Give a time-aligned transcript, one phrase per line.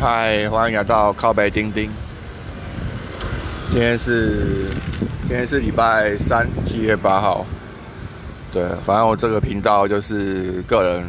[0.00, 1.90] 嗨，欢迎来到靠北钉钉。
[3.68, 4.68] 今天是
[5.26, 7.44] 今天是礼拜三，七月八号。
[8.52, 11.04] 对，反正我这个频道就是个人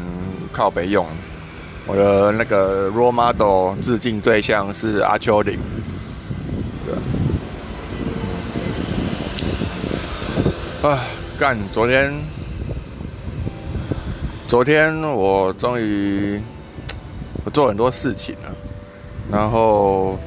[0.51, 1.05] 靠北用。
[1.85, 5.59] 我的那个 role model 致敬对象是阿丘林。
[10.81, 10.89] 对。
[10.89, 10.97] 啊，
[11.37, 11.55] 干！
[11.71, 12.11] 昨天，
[14.47, 16.41] 昨天我终于
[17.43, 18.51] 我做很多事情了。
[19.31, 20.17] 然后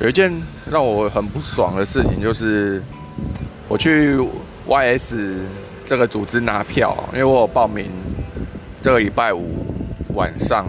[0.00, 0.32] 有一件
[0.70, 2.82] 让我很不爽的事情，就是
[3.68, 4.18] 我去
[4.66, 5.40] YS
[5.84, 7.90] 这个组织拿票，因为我有报名
[8.82, 9.66] 这个礼拜五
[10.14, 10.66] 晚上，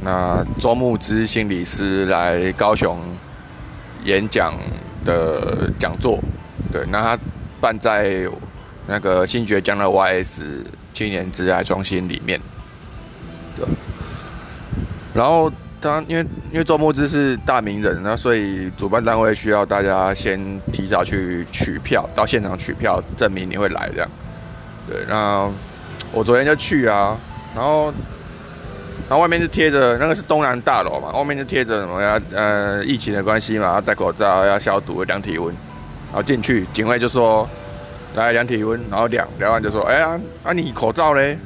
[0.00, 2.98] 那周牧之心理师来高雄
[4.04, 4.54] 演讲
[5.04, 6.18] 的讲座，
[6.72, 7.18] 对，那他
[7.60, 8.26] 办在
[8.86, 10.64] 那个新觉江的 YS
[10.94, 12.40] 青年职爱中心里面，
[13.54, 13.66] 对，
[15.12, 15.52] 然后。
[15.80, 20.38] 他因为因为周牧之是大名人，那所以主办单位需要大家先
[20.72, 24.08] 提早去取票，到现场取票，证明你会来这样。
[24.88, 25.48] 对，那
[26.12, 27.16] 我昨天就去啊，
[27.54, 27.92] 然后
[29.08, 32.20] 然后外面就贴着那个是东南大楼嘛，外面就贴着什么呀？
[32.32, 35.54] 呃，疫情的关系嘛，要戴口罩，要消毒，量体温。
[36.08, 37.48] 然后进去，警卫就说
[38.14, 41.38] 来量体温，然后量量完就说，哎呀，啊你口罩嘞？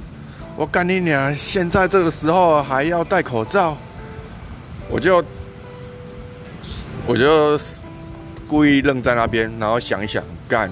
[0.55, 1.35] 我干你娘！
[1.35, 3.77] 现在这个时候还要戴口罩？
[4.93, 5.25] 我就
[7.07, 7.59] 我就
[8.47, 10.71] 故意愣在那边，然后想一想，干，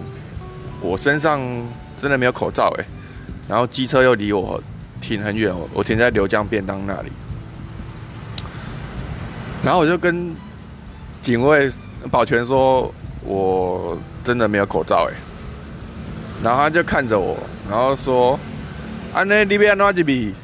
[0.82, 1.40] 我身上
[1.96, 2.84] 真的没有口罩哎，
[3.48, 4.62] 然后机车又离我
[5.00, 7.10] 停很远，我停在刘江便当那里，
[9.64, 10.36] 然后我就跟
[11.22, 11.72] 警卫
[12.10, 12.92] 保全说，
[13.24, 15.16] 我真的没有口罩哎，
[16.44, 17.38] 然后他就看着我，
[17.70, 18.38] 然后说，
[19.14, 20.34] 安内里边哪几笔？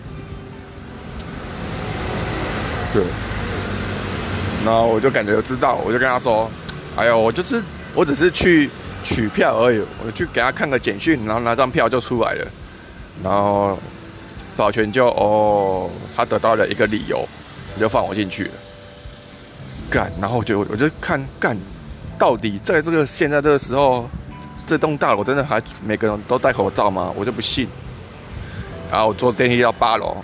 [2.95, 3.05] 对。
[4.67, 6.51] 然后我就感觉知道，我就跟他说
[6.99, 7.63] ：“哎呦，我就是
[7.95, 8.69] 我只是去
[9.05, 12.49] 取票而已，我去给他看个简讯，然后拿张票就出来了。”
[13.23, 13.79] 然后
[14.57, 17.25] 保全就哦，他得到了一个理由，
[17.79, 18.51] 就放我进去了。
[19.89, 21.57] 干，然后就我就看干，
[22.19, 24.11] 到底在这个现在这个时候，
[24.67, 27.13] 这栋大楼真的还每个人都戴口罩吗？
[27.15, 27.69] 我就不信。
[28.91, 30.17] 然后我坐电梯到八楼。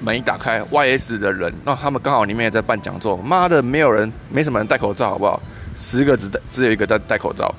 [0.00, 3.16] 门一打开，YS 的人，那他们刚好里面也在办讲座。
[3.16, 5.40] 妈的，没有人，没什么人戴口罩，好不好？
[5.74, 7.54] 十个只戴，只有一个在戴口罩，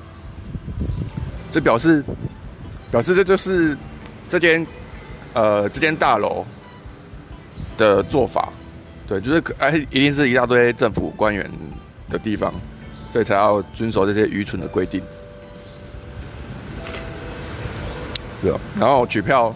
[1.50, 2.04] 就表示，
[2.90, 3.76] 表示这就是
[4.28, 4.66] 这间，
[5.32, 6.44] 呃，这间大楼
[7.76, 8.52] 的做法。
[9.06, 11.50] 对，就是哎，一定是一大堆政府官员
[12.08, 12.54] 的地方，
[13.10, 15.02] 所以才要遵守这些愚蠢的规定。
[18.40, 19.54] 对然后取票，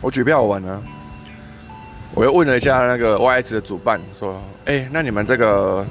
[0.00, 0.82] 我取票完了。
[2.14, 5.86] 我又问了一下那个 YS 的主办，说：“哎，那你们这个，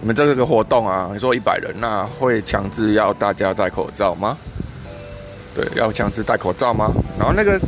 [0.00, 4.36] 你们这个活动啊，你说一百人，那会强制要大家戴口罩吗？
[5.54, 7.60] 对，要强制戴口罩吗？”然后那个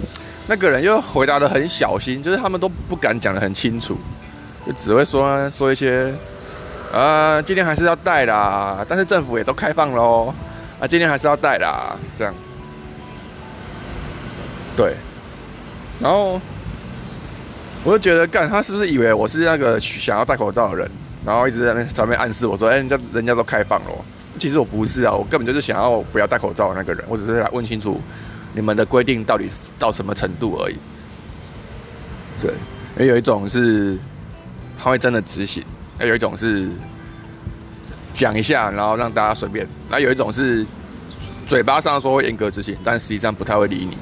[0.46, 3.96] 那个人又回答的很小心，就是他们都不敢讲的很清楚，
[4.66, 6.14] 就只会说说一些，
[6.92, 10.32] 啊，今天还是要戴啦，但是政府也都开放喽，
[10.78, 12.32] 啊，今天还是要戴啦，这样，
[14.76, 14.94] 对，
[15.98, 16.40] 然后。
[17.82, 20.90] 我就觉得，干他是不是以为我是那个想要戴口罩的人，
[21.24, 24.04] 然后一直在那上面暗示我说，哎，人家人家都开放了，
[24.38, 27.98] 其实我不是啊，我根本就是想要不要戴口罩的那个人，我只是来问清楚
[28.52, 29.48] 你们的规定到底
[29.78, 30.76] 到什么程度而已。
[32.42, 32.50] 对，
[32.98, 33.98] 因为有一种是
[34.78, 35.64] 他会真的执行，
[35.98, 36.68] 那有一种是
[38.12, 40.66] 讲一下，然后让大家随便，那有一种是
[41.46, 43.96] 嘴巴上说严格执行，但实际上不太会理你。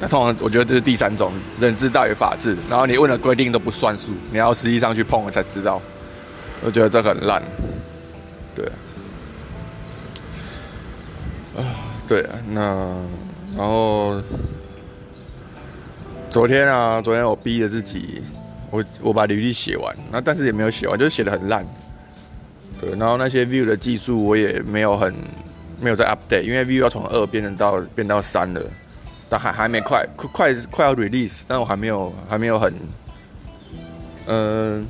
[0.00, 5.80] 那通常我觉得这是第三种人治大于法治，然后你问的规定都不算数，你要实际上去碰了才知道。
[6.62, 7.42] 我觉得这很烂。
[8.54, 8.66] 对。
[11.56, 11.64] 啊，
[12.06, 12.62] 对啊，那
[13.56, 14.22] 然后
[16.28, 18.22] 昨天啊，昨天我逼着自己，
[18.70, 21.66] 我我把履历写完，那但是也没有写完，就是写的很烂。
[22.80, 25.14] 对，然后那些 view 的技术我也没有很
[25.80, 28.62] 没有在 update，因为 view 要从二变成到变到三了。
[29.30, 32.74] 但还还没快快快要 release，但我还没有还没有很，
[34.26, 34.84] 嗯，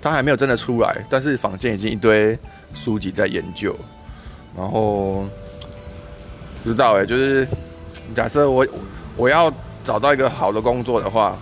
[0.00, 1.04] 它还没有真的出来。
[1.08, 2.38] 但是坊间已经一堆
[2.74, 3.74] 书籍在研究，
[4.54, 5.26] 然后
[6.62, 7.48] 不知道哎，就是
[8.14, 8.66] 假设我
[9.16, 9.50] 我要
[9.82, 11.34] 找到一个好的工作的话，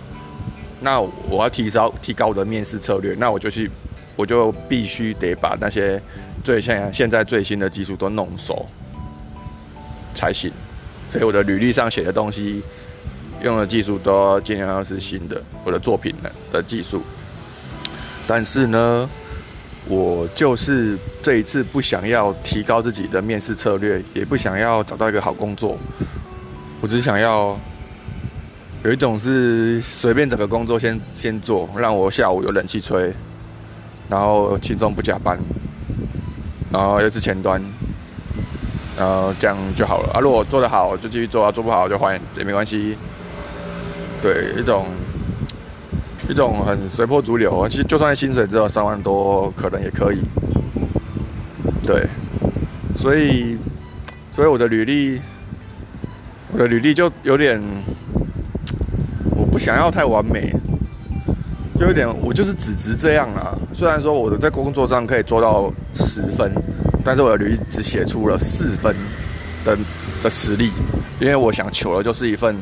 [0.79, 3.69] 那我要提高提高我的面试策略，那我就去
[4.15, 6.01] 我就必须得把那些
[6.45, 8.65] 最现现在最新的技术都弄熟
[10.15, 10.49] 才行。
[11.09, 12.61] 所以我的履历上写的东西，
[13.43, 17.01] 用的技术都尽量要是新的，我的作品的的技术。
[18.27, 19.09] 但是呢，
[19.87, 25.77] 我就是这一次不想要提高自己的面试策略，也不想要找到一个好工作，
[26.81, 27.57] 我只想要
[28.83, 33.13] 有一种是随便找个工作先先做，让我下午有冷气吹，
[34.09, 35.39] 然后轻松不加班，
[36.69, 37.61] 然后又是前端，
[38.97, 40.19] 然后这样就好了啊。
[40.19, 42.97] 如果做得好就继续做啊，做不好就换也没关系。
[44.21, 44.87] 对，一种
[46.27, 47.67] 一种很随波逐流。
[47.69, 50.17] 其实就算薪水只有三万多，可能也可以。
[51.83, 52.07] 对，
[52.97, 53.57] 所以
[54.33, 55.21] 所以我的履历，
[56.51, 57.61] 我的履历就有点，
[59.35, 60.51] 我不想要太完美，
[61.79, 63.55] 就有点我就是只值这样啊。
[63.73, 66.51] 虽然说我的在工作上可以做到十分，
[67.07, 68.93] 但是我的履历只写出了四分
[69.63, 69.77] 的
[70.21, 70.69] 的实力，
[71.21, 72.53] 因为我想求的就是一份。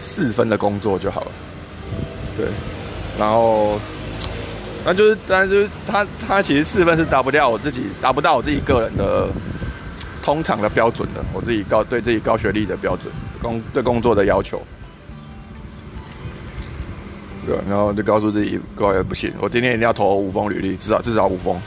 [0.00, 1.30] 四分的工作就好了，
[2.36, 2.46] 对，
[3.18, 3.80] 然后，
[4.84, 9.26] 那就是，但是他他其实四分是达不掉我自己，达不到我自己个人的
[10.22, 13.12] 通常的标准的，我自己高对自己高学历的标准，
[13.42, 14.62] 工对工作的要求，
[17.44, 21.60] 对，然后就告诉自己，各位不行，我今天一定要投五封履历，至少至少五封，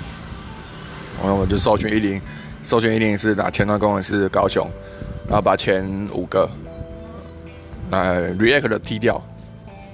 [1.20, 2.22] 然后我就搜寻一零，
[2.64, 4.68] 搜寻一零是打前端工程师高雄，
[5.28, 6.50] 然后把前五个。
[7.94, 9.22] 呃，React 的踢掉，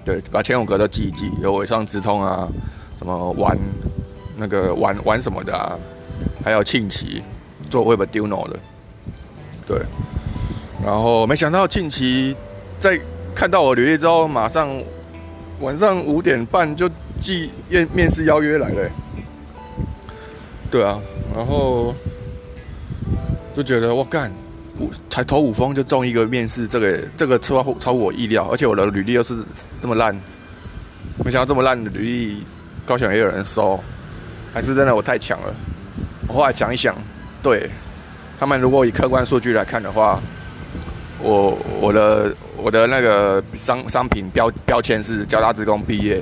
[0.05, 2.47] 对，把前五个都记一记，有尾上直通啊，
[2.95, 3.57] 什么玩
[4.35, 5.75] 那个玩玩什么的啊，
[6.45, 7.23] 还有庆奇
[7.71, 8.59] 做 Web Duno 的，
[9.67, 9.81] 对，
[10.85, 12.35] 然后没想到庆奇
[12.79, 12.99] 在
[13.33, 14.69] 看到我履历之后，马上
[15.61, 16.87] 晚上五点半就
[17.19, 18.91] 寄面面试邀约来了，
[20.69, 20.99] 对啊，
[21.35, 21.95] 然后
[23.55, 24.31] 就觉得我干。
[24.79, 29.35] 我才投五封就中一个面试，这个这个超超乎我意料，而且我的履历又是
[29.81, 30.13] 这么烂，
[31.25, 32.43] 没想到这么烂的履历，
[32.85, 33.79] 高雄也有人收，
[34.53, 35.55] 还是真的我太强了。
[36.27, 36.95] 我后来想一想，
[37.41, 37.67] 对
[38.39, 40.21] 他们如果以客观数据来看的话，
[41.23, 46.21] 我我的我的那个商商品标标签是交大职工毕业，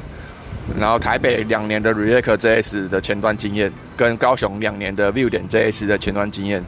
[0.80, 6.64] 然后台北两年的 React JS 的前端经验，跟高雄两年的 Vue 点 JS 的前端经验。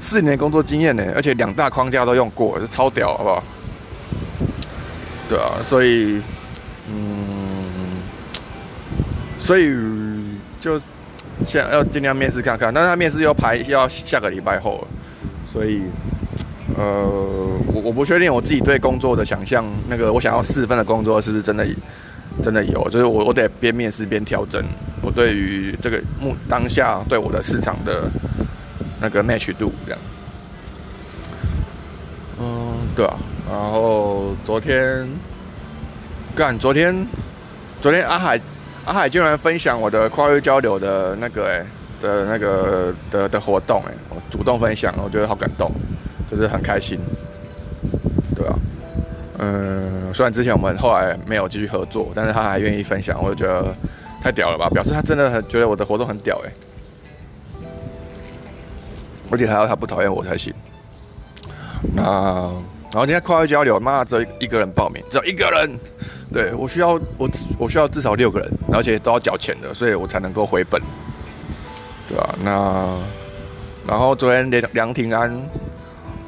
[0.00, 3.42] 四年工作经验呢，而且两大框架都用过，是超屌，好不好？
[5.28, 6.22] 对啊，所以，
[6.88, 8.00] 嗯，
[9.38, 9.74] 所以
[10.58, 10.80] 就
[11.44, 14.86] 现要尽量面试看看，但是他面试又排要下个礼拜后，
[15.52, 15.82] 所以，
[16.78, 17.04] 呃，
[17.66, 21.66] 我我不确定我自己对工作的想象，那个我想要四份的工作是不是真的
[22.42, 24.64] 真的有，就是我我得边面试边调整
[25.02, 28.04] 我对于这个目当下对我的市场的。
[29.00, 30.00] 那个 match 度这样，
[32.40, 33.16] 嗯，对啊，
[33.48, 35.08] 然后昨天
[36.34, 37.06] 干，昨天
[37.80, 38.40] 昨天阿海
[38.86, 41.64] 阿海竟然分享我的跨越交流的那个哎
[42.02, 45.70] 的那个的的活动哎，我主动分享，我觉得好感动，
[46.28, 46.98] 就是很开心，
[48.34, 48.58] 对啊，
[49.38, 49.77] 嗯，
[50.12, 53.74] 虽然之前我们后来没有继续合作，但是他还愿意分享，我就觉得
[54.22, 56.52] 太屌了吧，表示他真的很觉得我的活动很屌哎。
[59.30, 60.54] 而且还要他不讨厌我才行。
[61.94, 62.02] 那
[62.90, 65.78] 然后今天跨越交流，妈只有一个人报名，只有一个人。
[66.30, 67.28] 对我需要我
[67.58, 70.78] 我需要至少六个人，而且都要缴钱的，所以我才能够回本，
[72.06, 72.34] 对吧？
[72.42, 72.98] 那
[73.86, 75.34] 然后昨天梁梁庭安，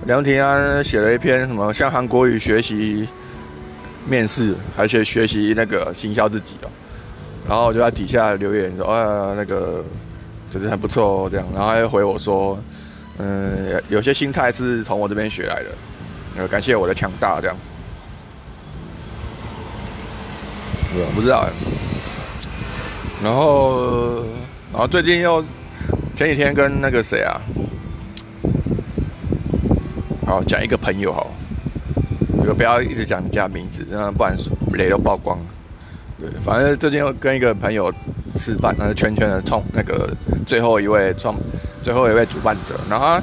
[0.06, 3.06] 梁庭安写了一篇什么向韩国语学习
[4.06, 6.68] 面试，还学学习那个行销自己哦。
[7.48, 9.84] 然后就在底下留言说啊，那个
[10.50, 11.46] 就是很不错哦，这样。
[11.54, 12.58] 然后他又回我说。
[13.22, 15.68] 嗯，有些心态是从我这边学来的，
[16.38, 17.56] 呃，感谢我的强大，这样。
[20.94, 21.46] 我不知道。
[23.22, 24.24] 然后，
[24.72, 25.44] 然后最近又
[26.14, 27.38] 前几天跟那个谁啊，
[30.24, 31.30] 好讲一个朋友好，
[32.46, 34.36] 就不要一直讲人家名字，然不然
[34.72, 35.38] 雷都曝光。
[36.18, 37.92] 对，反正最近又跟一个朋友
[38.36, 40.10] 吃饭，那是圈圈的创那个
[40.46, 41.34] 最后一位创。
[41.82, 43.18] 最后一位主办者，然后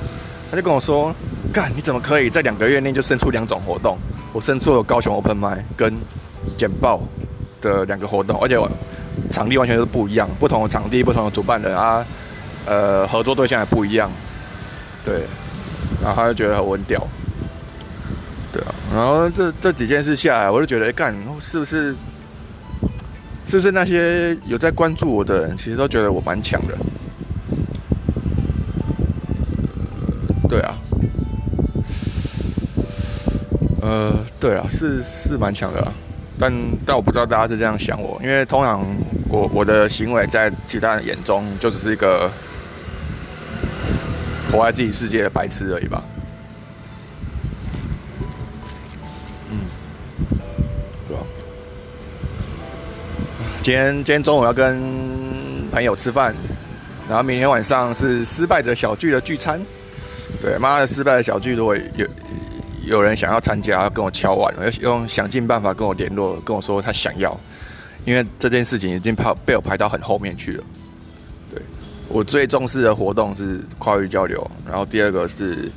[0.49, 1.13] 他就跟我说
[1.53, 3.95] ：“干，你怎么可以在两个月内就生出两种活动？
[4.33, 5.93] 我生出了高雄 Open m 跟
[6.57, 6.99] 简报
[7.61, 8.57] 的两个活动，而且
[9.29, 12.03] 场地完全是不一样，不同的场地，不同的主办人啊，
[12.65, 14.09] 呃，合作对象也不一样。
[15.05, 15.21] 对，
[16.03, 17.07] 然后他就觉得很屌，
[18.93, 21.93] 然后这这几件事下来，我就觉得，干，是不是
[23.45, 26.77] 是不是那些有在关注我的人，其实都觉得我蛮强的？”
[30.49, 30.77] 对啊，
[33.81, 35.91] 呃，对啊，是是蛮强的，
[36.39, 36.53] 但
[36.85, 38.85] 但我不知道大家是这样想我，因为通常
[39.27, 42.31] 我我的行为在其他人眼中就只是一个
[44.49, 46.01] 活在自己世界的白痴而已吧。
[53.67, 54.81] 今天今天中午要跟
[55.69, 56.33] 朋友吃饭，
[57.05, 59.61] 然后明天晚上是失败者小聚的聚餐。
[60.41, 62.07] 对，妈的失败的小聚如果有。
[62.85, 67.37] 有人想要参加，要跟我敲碗，要用想尽办法跟我联络，跟我说他想要，
[68.05, 70.63] 因为这件事情已经排被我排到很后面去了。
[71.53, 71.61] 对
[72.07, 75.69] 我最重视的活动是跨域交流，然后第二个是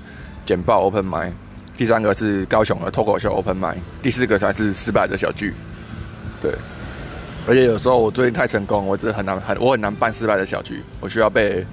[0.46, 1.32] 简报 Open m i
[1.76, 5.52] 第三个是高雄的脱口秀 Open m i 第四个才是失败的小聚。
[6.40, 6.54] 对，
[7.48, 11.66] 而且有时候我最近太成功，我真的很难很我很难办失败的小聚，我需要被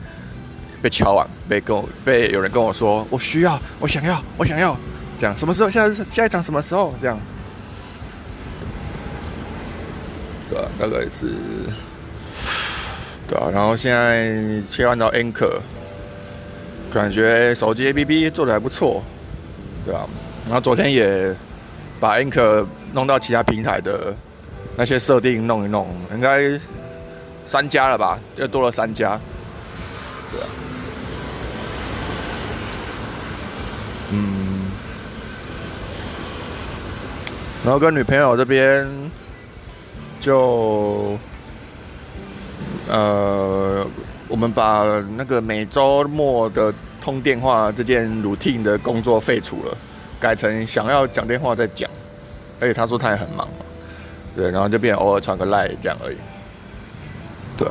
[0.81, 4.75] 被敲碗，被跟我被有人跟我说我需要，我想要，我想要。
[5.19, 5.69] 这样什么时候？
[5.69, 6.93] 现在下一场什么时候？
[7.01, 7.19] 这样，
[10.49, 11.25] 对啊，大概是，
[13.27, 13.49] 对啊。
[13.51, 15.59] 然后现在切换到 Anchor，
[16.91, 19.03] 感觉手机 APP 做的还不错，
[19.83, 20.07] 对吧？
[20.45, 21.35] 然后昨天也
[21.99, 24.15] 把 Anchor 弄到其他平台的
[24.79, 26.51] 那些设定弄一弄，应该
[27.45, 28.19] 三家了吧？
[28.35, 29.19] 又多了三家，
[30.31, 30.47] 对啊，
[34.11, 34.71] 嗯。
[37.65, 38.87] 然后跟女朋友这边，
[40.21, 41.17] 就，
[42.87, 43.83] 呃，
[44.27, 44.83] 我们把
[45.17, 49.75] 那个每周末的通电话这件 routine 的工作废除了，
[50.19, 51.89] 改成想要讲电话再讲。
[52.59, 53.65] 而且他说他也很忙嘛，
[54.37, 56.17] 对，然后就变偶尔传个 line 这样而已。
[57.57, 57.67] 对，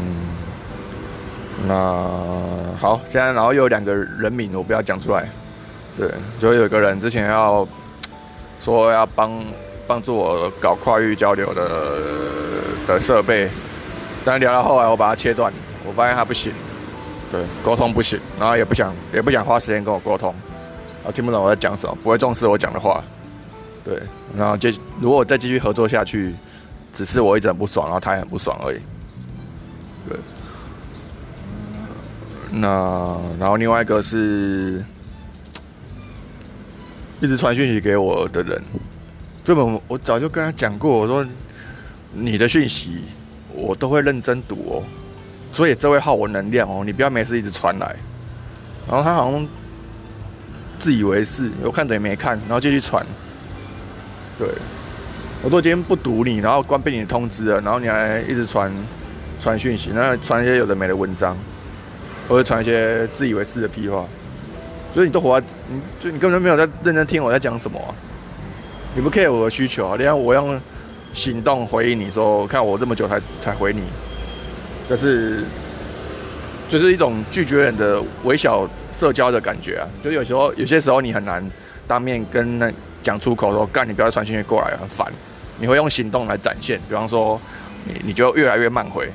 [0.00, 0.34] 嗯，
[1.68, 5.28] 那好，现在然后又有两个人名，我不要讲出来。
[5.96, 7.64] 对，就有一个人之前要。
[8.60, 9.40] 说要帮
[9.86, 11.70] 帮助我搞跨域交流的
[12.88, 13.48] 的设备，
[14.24, 15.52] 但聊到后来我把它切断，
[15.86, 16.52] 我发现他不行，
[17.30, 20.34] 对，沟通不行，然后也不想也不想花时间跟我沟通，
[21.04, 23.00] 啊，听不懂我在讲什么，不会重视我讲的话，
[23.84, 24.02] 对，
[24.36, 26.34] 然后接如果再继续合作下去，
[26.92, 28.78] 只是我一直很不爽，然后他也很不爽而已，
[30.08, 30.18] 对，
[32.50, 34.84] 那然后另外一个是。
[37.20, 38.62] 一直传讯息给我的人，
[39.42, 41.26] 这本我早就跟他讲过，我说
[42.12, 43.06] 你的讯息
[43.52, 44.84] 我都会认真读哦，
[45.52, 47.96] 所以这会耗我能量哦，你不要没事一直传来。
[48.86, 49.48] 然后他好像
[50.78, 53.04] 自以为是，我看等于没看，然后继续传。
[54.38, 54.48] 对，
[55.42, 58.72] 我都今天不读你，然后关闭你的通知了，然后你还一直传
[59.40, 61.36] 传讯息，那传一些有的没的文章，
[62.28, 64.04] 或者传一些自以为是的屁话。
[64.94, 67.78] 所以你都活在，你就你根本没有在认真听我在讲什么，
[68.94, 69.96] 你不 care 我的需求啊？
[69.98, 70.58] 你看我用
[71.12, 73.82] 行动回应你说，看我这么久才才回你，
[74.88, 75.44] 就是
[76.68, 79.86] 就是一种拒绝人的微小社交的感觉啊。
[80.02, 81.44] 就有时候有些时候你很难
[81.86, 85.06] 当面跟那讲出口说，干你不要传讯息过来，很烦。
[85.58, 87.40] 你会用行动来展现，比方说
[87.84, 89.10] 你你就越来越慢回，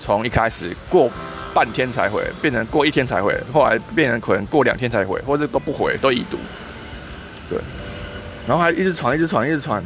[0.00, 1.10] 从一开始过。
[1.54, 6.38] 半天才回，变成过一天才回，后来变成可能过两天才回，或者都不回，都已读。
[7.50, 7.58] 对，
[8.46, 9.82] 然后还一直传，一直传，一直传。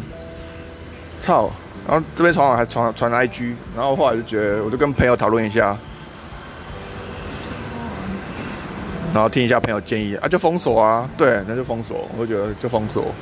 [1.23, 1.51] 操！
[1.87, 5.75] 然后这边传完还传传 IG，然后后来就觉得，我就跟朋友讨论一下，
[9.13, 11.09] 然后听一下朋友建议啊，就封锁啊。
[11.17, 12.09] 对，那就封锁。
[12.17, 13.13] 我就觉得就封锁。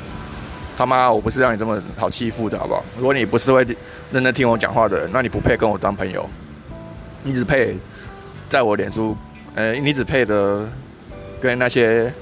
[0.76, 2.82] 他妈，我不是让你这么好欺负的，好不好？
[2.96, 3.66] 如果你不是会
[4.10, 6.28] 认真听我讲话的人，那你不配跟我当朋友，
[7.22, 7.76] 你只配。
[8.48, 9.16] 在我脸书，
[9.54, 10.68] 呃，你只配的
[11.40, 12.12] 跟那些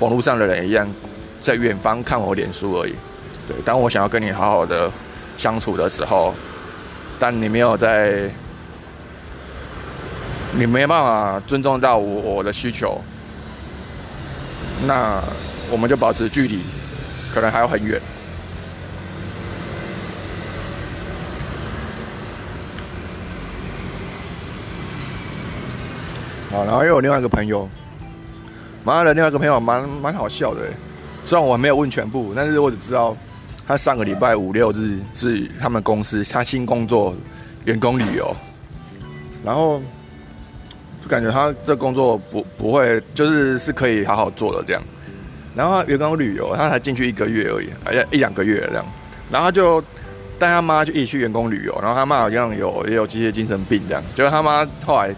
[0.00, 0.92] 网络上的人一样，
[1.40, 2.92] 在远方看我脸书而已。
[3.46, 4.90] 对，当我想要跟你好好的
[5.36, 6.34] 相处的时候，
[7.20, 8.28] 但你没有在，
[10.54, 13.00] 你没办法尊重到我我的需求，
[14.86, 15.22] 那
[15.70, 16.60] 我们就保持距离，
[17.32, 18.00] 可能还要很远。
[26.50, 27.68] 好，然后又有另外一个朋友，
[28.82, 30.62] 妈的，另外一个朋友蛮蛮好笑的。
[31.24, 33.14] 虽然我没有问全部，但是我只知道
[33.66, 37.14] 他上个礼拜五六日是他们公司他新工作
[37.66, 38.34] 员工旅游，
[39.44, 39.82] 然后
[41.08, 44.82] 感觉他这工作不不会就是是可以好好做的这样。
[45.56, 48.86] 然后员工旅游，他才进去一个月而已，而且一两个月这样。
[49.30, 49.82] 然后他就
[50.38, 54.02] 带他妈就一起去员工旅游，然后他妈好像有也有这些精神病这样。
[54.14, 55.12] 结果他妈后来。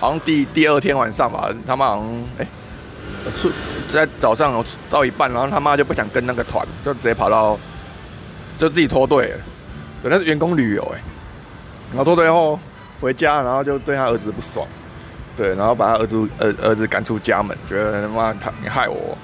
[0.00, 2.46] 好像第第二天晚上吧，他妈好像哎，
[3.40, 3.50] 出
[3.88, 7.58] 在早上到一半，然后他妈就不想跟那个团，就直接跑到
[8.58, 9.38] 就自己脱队了。
[10.02, 11.00] 对，那是员工旅游哎，
[11.90, 12.58] 然后脱队后
[13.00, 14.66] 回家，然后就对他儿子不爽，
[15.36, 19.18] 对，然后把他儿子儿儿子赶出家门，觉得他妈他你害我，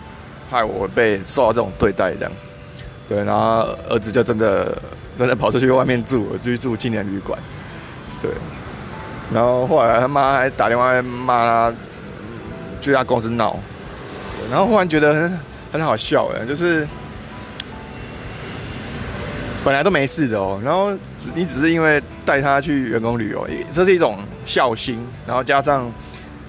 [0.50, 2.32] 害我被受到这种对待这样。
[3.08, 4.76] 对，然后儿子就真的
[5.16, 7.38] 真的跑出去外面住，去住青年旅馆。
[8.20, 8.30] 对，
[9.32, 11.74] 然后后来他妈还打电话骂他，
[12.80, 13.56] 去他公司闹。
[14.50, 15.40] 然后忽然觉得很
[15.72, 16.86] 很好笑哎，就是
[19.64, 25.92] 本来都没事的哦，然后只你只是因为带他去员工旅游，这是一种孝心，然后加上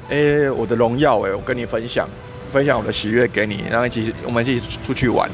[0.10, 2.07] 哎我的荣耀哎，我跟你分享
[2.51, 5.29] 分享我的喜悦给你，然后一起我们一起出去玩。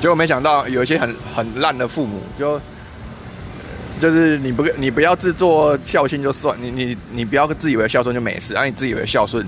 [0.00, 2.60] 结果没想到有一些很很烂的父母，就
[4.00, 9.46] 就是你不你不要自作孝心就算，你你你不要自以为孝顺就没事，啊你自以为孝顺。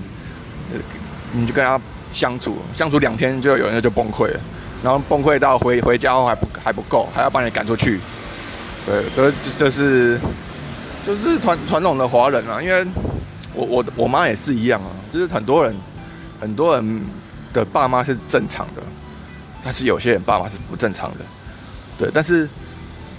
[1.33, 1.79] 你就跟他
[2.11, 4.39] 相处，相处两天就有人就崩溃了，
[4.81, 7.99] 然后崩溃到回回家后还不还不够，还要把你赶出去。
[8.85, 10.17] 对，这这是
[11.05, 12.85] 就是传传统的华人啊，因为
[13.53, 15.75] 我我我妈也是一样啊，就是很多人
[16.39, 17.01] 很多人
[17.53, 18.81] 的爸妈是正常的，
[19.63, 21.17] 但是有些人爸妈是不正常的。
[21.97, 22.49] 对，但是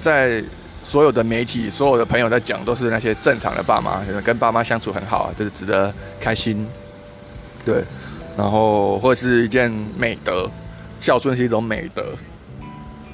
[0.01, 0.43] 在
[0.85, 6.67] 所有的媒体、所有的朋友在讲，都是那些正常的爸妈，跟爸妈相处很好啊，就是值得开心。
[7.65, 7.83] 对。
[8.37, 10.47] 然后或是一件美德，
[11.01, 12.05] 孝顺是一种美德，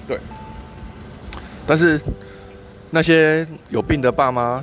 [0.08, 0.18] 对。
[1.64, 2.00] 但是
[2.94, 4.62] 那些有病的爸妈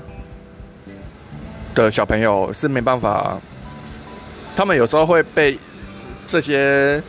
[1.74, 3.36] 的小朋友是没办法，
[4.55, 5.57] 他们有时候会被
[6.27, 7.01] 这些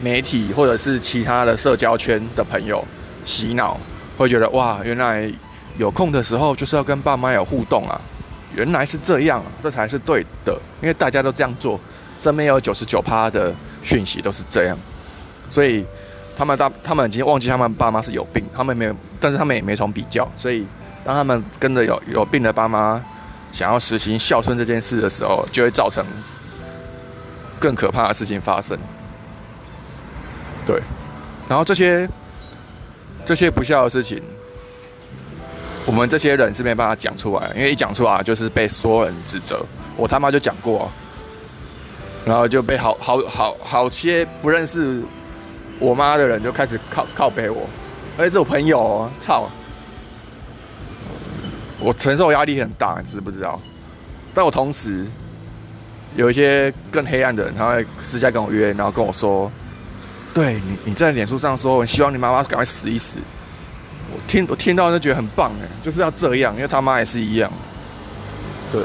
[0.00, 2.84] 媒体或者是其他的社交圈的朋友
[3.24, 3.78] 洗脑，
[4.18, 5.32] 会觉得哇，原来
[5.78, 8.00] 有空的时候就是要跟爸妈有互动啊，
[8.56, 11.78] 原来是这样啊，这才是对的，因为大家都这样做。
[12.18, 14.76] 身边有九十九趴的讯息都是这样，
[15.50, 15.84] 所以
[16.36, 20.66] 他们大他们已经忘记他们爸妈是有病，他们没有，但是他们也没从比较，所以
[21.04, 23.02] 当他们跟着有有病的爸妈
[23.52, 26.04] 想要实行孝顺这件事的时候，就会造成
[27.58, 28.78] 更可怕的事情发生。
[30.66, 30.80] 对，
[31.48, 32.08] 然后这些
[33.24, 34.22] 这些不孝的事情，
[35.84, 39.64] 我们这些人是没办法讲出来，因为一讲出来就是被所有人指责。
[39.96, 40.90] 我他妈就讲过。
[42.24, 45.02] 然后就被好好好好些不认识
[45.82, 47.68] 我妈的人就开始靠靠背我，
[48.16, 49.50] 而且是我朋友，操！
[51.80, 53.60] 我承受压力很大，你知不知道？
[54.32, 55.04] 但我同时
[56.14, 59.50] 有一些更黑暗的人，他会私下跟我约，然后跟我说
[60.32, 63.16] ：“对你你在脸书上说，我希望你妈妈赶快死一死。”
[64.14, 67.50] 我听我听到就觉得很棒哎，就是要这样，因为他妈也是一样，
[68.70, 68.80] 对。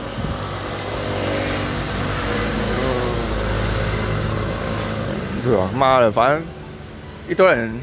[5.43, 5.69] 对吧？
[5.77, 6.41] 妈的，反正
[7.27, 7.79] 一堆人，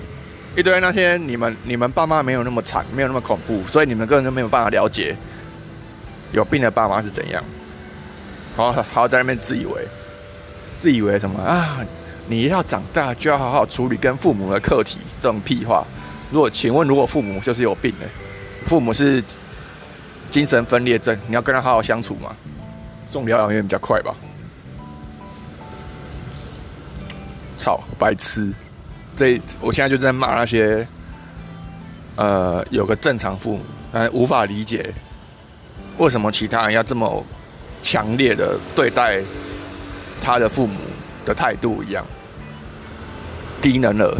[0.57, 5.17] 一堆那些你们你们爸妈没有那么惨，没有那么恐怖，所以你们根本就没有办法了解
[6.33, 7.43] 有病的爸妈是怎样。
[8.57, 9.87] 好好在那边自以为，
[10.79, 11.85] 自以为什么啊？
[12.27, 15.85] 你要长大就要好好处理跟父母的课题，这种屁话。
[16.31, 18.07] 如果请问，如果父母就是有病的，
[18.67, 19.23] 父母是
[20.31, 22.35] 精神分裂症，你要跟他好好相处吗？
[23.07, 24.15] 送疗养院比较快吧。
[27.59, 28.53] 操，白痴！
[29.17, 30.87] 这我现在就在骂那些，
[32.17, 34.93] 呃，有个正常父母，但无法理解
[35.99, 37.25] 为什么其他人要这么
[37.81, 39.21] 强烈的对待
[40.21, 40.79] 他的父母
[41.25, 42.05] 的态度一样，
[43.63, 44.17] 低能儿。